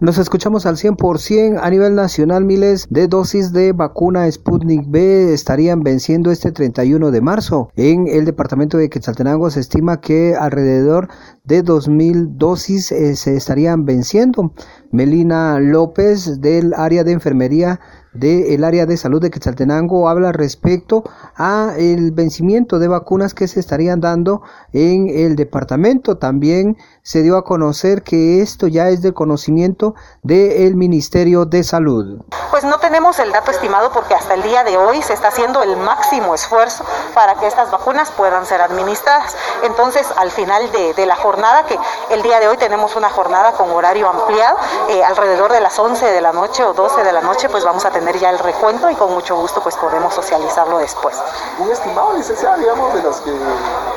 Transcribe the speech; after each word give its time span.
Nos 0.00 0.16
escuchamos 0.18 0.64
al 0.64 0.76
100%. 0.76 1.58
A 1.60 1.70
nivel 1.70 1.96
nacional, 1.96 2.44
miles 2.44 2.86
de 2.88 3.08
dosis 3.08 3.52
de 3.52 3.72
vacuna 3.72 4.30
Sputnik 4.30 4.88
B 4.88 5.34
estarían 5.34 5.82
venciendo 5.82 6.30
este 6.30 6.52
31 6.52 7.10
de 7.10 7.20
marzo. 7.20 7.72
En 7.74 8.06
el 8.06 8.24
departamento 8.24 8.78
de 8.78 8.90
Quetzaltenango 8.90 9.50
se 9.50 9.58
estima 9.58 10.00
que 10.00 10.36
alrededor 10.36 11.08
de 11.42 11.64
2.000 11.64 12.36
dosis 12.36 12.92
eh, 12.92 13.16
se 13.16 13.34
estarían 13.34 13.86
venciendo. 13.86 14.52
Melina 14.92 15.58
López 15.58 16.40
del 16.40 16.74
área 16.74 17.02
de 17.02 17.10
enfermería 17.10 17.80
del 18.12 18.64
área 18.64 18.86
de 18.86 18.96
salud 18.96 19.20
de 19.20 19.30
Quetzaltenango 19.30 20.08
habla 20.08 20.32
respecto 20.32 21.04
a 21.36 21.74
el 21.76 22.12
vencimiento 22.12 22.78
de 22.78 22.88
vacunas 22.88 23.34
que 23.34 23.48
se 23.48 23.60
estarían 23.60 24.00
dando 24.00 24.42
en 24.72 25.08
el 25.08 25.36
departamento. 25.36 26.16
También 26.18 26.76
se 27.02 27.22
dio 27.22 27.36
a 27.36 27.44
conocer 27.44 28.02
que 28.02 28.40
esto 28.40 28.66
ya 28.66 28.88
es 28.88 29.02
del 29.02 29.14
conocimiento 29.14 29.94
del 30.22 30.74
Ministerio 30.74 31.44
de 31.44 31.62
Salud. 31.62 32.22
Pues 32.50 32.64
no 32.64 32.78
tenemos 32.78 33.18
el 33.18 33.30
dato 33.30 33.50
estimado 33.50 33.92
porque 33.92 34.14
hasta 34.14 34.34
el 34.34 34.42
día 34.42 34.64
de 34.64 34.76
hoy 34.76 35.02
se 35.02 35.12
está 35.12 35.28
haciendo 35.28 35.62
el 35.62 35.76
máximo 35.76 36.34
esfuerzo 36.34 36.84
para 37.14 37.34
que 37.34 37.46
estas 37.46 37.70
vacunas 37.70 38.10
puedan 38.10 38.46
ser 38.46 38.60
administradas. 38.60 39.36
Entonces, 39.64 40.06
al 40.16 40.30
final 40.30 40.70
de, 40.72 40.94
de 40.94 41.06
la 41.06 41.16
jornada, 41.16 41.66
que 41.66 41.78
el 42.10 42.22
día 42.22 42.40
de 42.40 42.48
hoy 42.48 42.56
tenemos 42.56 42.96
una 42.96 43.10
jornada 43.10 43.52
con 43.52 43.70
horario 43.70 44.08
ampliado, 44.08 44.56
eh, 44.88 45.04
alrededor 45.04 45.52
de 45.52 45.60
las 45.60 45.78
11 45.78 46.06
de 46.06 46.20
la 46.20 46.32
noche 46.32 46.64
o 46.64 46.72
12 46.72 47.04
de 47.04 47.12
la 47.12 47.20
noche, 47.20 47.48
pues 47.48 47.64
vamos 47.64 47.84
a 47.84 47.90
tener 47.90 47.97
ya 48.18 48.30
el 48.30 48.38
recuento 48.38 48.90
y 48.90 48.94
con 48.94 49.12
mucho 49.12 49.36
gusto 49.36 49.62
pues 49.62 49.76
podemos 49.76 50.14
socializarlo 50.14 50.78
después. 50.78 51.16
Un 51.58 51.70
estimado, 51.70 52.14
licenciada, 52.14 52.56
digamos, 52.56 52.94
de 52.94 53.02
las 53.02 53.20
que 53.20 53.32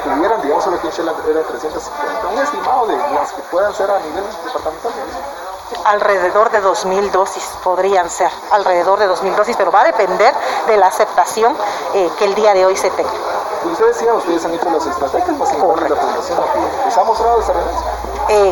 tuvieran, 0.03 0.41
digamos, 0.41 0.63
solo 0.63 0.77
Shela 0.77 1.13
era 1.29 1.43
350, 1.43 2.27
un 2.27 2.39
estimado 2.39 2.87
de 2.87 2.97
las 2.97 3.31
que 3.31 3.41
puedan 3.43 3.73
ser 3.73 3.89
a 3.91 3.99
nivel 3.99 4.23
departamental 4.45 4.91
alrededor 5.85 6.51
de 6.51 6.61
2.000 6.61 7.11
dosis 7.11 7.43
podrían 7.63 8.09
ser, 8.09 8.29
alrededor 8.51 8.99
de 8.99 9.09
2.000 9.09 9.35
dosis, 9.35 9.55
pero 9.57 9.71
va 9.71 9.81
a 9.81 9.85
depender 9.85 10.33
de 10.67 10.77
la 10.77 10.87
aceptación 10.87 11.55
eh, 11.93 12.09
que 12.17 12.25
el 12.25 12.35
día 12.35 12.53
de 12.53 12.65
hoy 12.65 12.75
se 12.75 12.89
tenga. 12.91 13.09
Ustedes 13.63 13.97
decían, 13.97 14.15
ustedes 14.15 14.43
han 14.45 14.53
hecho 14.53 14.69
las 14.69 14.85
estrategias 14.85 15.37
más 15.37 15.53
importantes 15.53 15.89
de 15.89 15.95
la 15.95 16.01
población. 16.01 16.39
¿Les 16.85 16.97
ha 16.97 17.03
mostrado 17.03 17.39
esa 17.39 17.53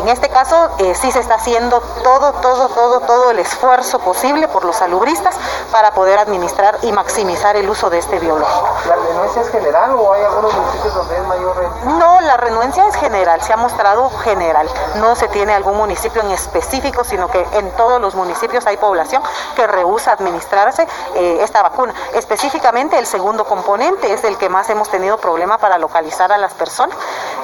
en 0.00 0.08
este 0.08 0.28
caso 0.28 0.70
eh, 0.78 0.94
sí 0.94 1.12
se 1.12 1.20
está 1.20 1.34
haciendo 1.34 1.80
todo, 2.02 2.32
todo, 2.34 2.68
todo, 2.68 3.00
todo 3.00 3.30
el 3.30 3.38
esfuerzo 3.38 3.98
posible 3.98 4.48
por 4.48 4.64
los 4.64 4.76
salubristas 4.76 5.36
para 5.70 5.92
poder 5.92 6.18
administrar 6.18 6.78
y 6.82 6.92
maximizar 6.92 7.56
el 7.56 7.68
uso 7.68 7.90
de 7.90 7.98
este 7.98 8.18
biológico. 8.18 8.68
¿La 8.88 8.96
renuencia 8.96 9.42
es 9.42 9.50
general 9.50 9.92
o 9.92 10.12
hay 10.12 10.24
algunos 10.24 10.54
municipios 10.54 10.94
donde 10.94 11.16
es 11.16 11.26
mayor 11.26 11.70
No, 11.84 12.20
la 12.22 12.36
renuencia 12.36 12.86
es 12.88 12.96
general, 12.96 13.42
se 13.42 13.52
ha 13.52 13.56
mostrado 13.56 14.10
general. 14.24 14.68
No 14.96 15.14
se 15.14 15.28
tiene 15.28 15.52
algún 15.52 15.76
municipio 15.76 16.22
en 16.22 16.30
específico, 16.30 17.04
sino 17.04 17.28
que 17.28 17.46
en 17.52 17.70
todos 17.72 18.00
los 18.00 18.14
municipios 18.14 18.66
hay 18.66 18.78
población 18.78 19.22
que 19.54 19.66
rehúsa 19.66 20.12
administrarse 20.12 20.86
eh, 21.14 21.38
esta 21.42 21.62
vacuna. 21.62 21.94
Específicamente 22.14 22.98
el 22.98 23.06
segundo 23.06 23.44
componente 23.44 24.12
es 24.12 24.24
el 24.24 24.38
que 24.38 24.48
más 24.48 24.70
hemos 24.70 24.88
tenido 24.88 25.18
problema 25.18 25.58
para 25.58 25.78
localizar 25.78 26.32
a 26.32 26.38
las 26.38 26.54
personas 26.54 26.96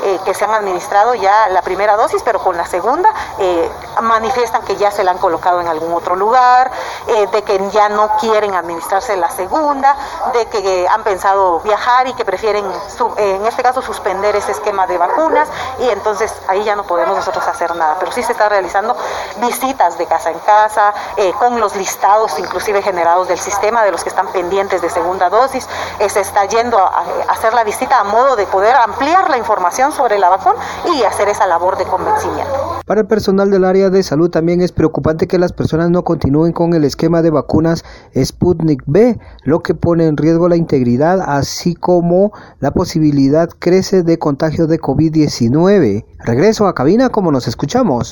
eh, 0.02 0.20
que 0.24 0.34
se 0.34 0.44
han 0.44 0.52
administrado 0.52 1.14
ya 1.14 1.48
la 1.48 1.62
primera 1.62 1.96
dosis 1.96 2.22
pero 2.22 2.38
con 2.40 2.56
la 2.56 2.66
segunda 2.66 3.08
eh, 3.38 3.70
manifiestan 4.02 4.62
que 4.62 4.76
ya 4.76 4.90
se 4.90 5.04
la 5.04 5.12
han 5.12 5.18
colocado 5.18 5.60
en 5.60 5.68
algún 5.68 5.92
otro 5.94 6.16
lugar, 6.16 6.70
eh, 7.06 7.26
de 7.32 7.42
que 7.42 7.70
ya 7.70 7.88
no 7.88 8.16
quieren 8.20 8.54
administrarse 8.54 9.16
la 9.16 9.30
segunda, 9.30 9.96
de 10.32 10.46
que 10.46 10.86
han 10.88 11.02
pensado 11.02 11.60
viajar 11.60 12.06
y 12.06 12.14
que 12.14 12.24
prefieren, 12.24 12.64
en 13.16 13.46
este 13.46 13.62
caso, 13.62 13.82
suspender 13.82 14.36
ese 14.36 14.52
esquema 14.52 14.86
de 14.86 14.98
vacunas 14.98 15.48
y 15.78 15.88
entonces 15.88 16.32
ahí 16.48 16.62
ya 16.64 16.76
no 16.76 16.84
podemos 16.84 17.16
nosotros 17.16 17.46
hacer 17.46 17.74
nada. 17.74 17.96
Pero 17.98 18.12
sí 18.12 18.22
se 18.22 18.32
está 18.32 18.48
realizando 18.48 18.96
visitas 19.38 19.96
de 19.98 20.06
casa 20.06 20.30
en 20.30 20.38
casa, 20.40 20.92
con 21.38 21.58
los 21.60 21.74
listados 21.76 22.38
inclusive 22.38 22.82
generados 22.82 23.28
del 23.28 23.38
sistema 23.38 23.82
de 23.82 23.92
los 23.92 24.02
que 24.02 24.10
están 24.10 24.28
pendientes 24.28 24.82
de 24.82 24.90
segunda 24.90 25.30
dosis. 25.30 25.66
se 26.08 26.20
está 26.20 26.44
yendo 26.44 26.78
a 26.78 27.04
hacer 27.28 27.54
la 27.54 27.64
visita 27.64 27.98
a 27.98 28.04
modo 28.04 28.36
de 28.36 28.46
poder 28.46 28.76
ampliar 28.76 29.30
la 29.30 29.38
información 29.38 29.85
sobre 29.92 30.18
la 30.18 30.28
vacuna 30.28 30.56
y 30.94 31.02
hacer 31.04 31.28
esa 31.28 31.46
labor 31.46 31.76
de 31.76 31.84
convención 31.84 32.46
para 32.86 33.00
el 33.00 33.08
personal 33.08 33.50
del 33.50 33.64
área 33.64 33.90
de 33.90 34.04
salud 34.04 34.30
también 34.30 34.60
es 34.62 34.70
preocupante 34.70 35.26
que 35.26 35.40
las 35.40 35.52
personas 35.52 35.90
no 35.90 36.04
continúen 36.04 36.52
con 36.52 36.72
el 36.72 36.84
esquema 36.84 37.20
de 37.20 37.30
vacunas 37.30 37.84
Sputnik 38.16 38.84
B, 38.86 39.18
lo 39.42 39.60
que 39.60 39.74
pone 39.74 40.06
en 40.06 40.16
riesgo 40.16 40.48
la 40.48 40.54
integridad, 40.54 41.20
así 41.20 41.74
como 41.74 42.32
la 42.60 42.70
posibilidad 42.70 43.48
crece 43.58 44.04
de 44.04 44.20
contagio 44.20 44.68
de 44.68 44.78
COVID-19. 44.78 46.04
Regreso 46.20 46.68
a 46.68 46.76
cabina 46.76 47.08
como 47.08 47.32
nos 47.32 47.48
escuchamos. 47.48 48.04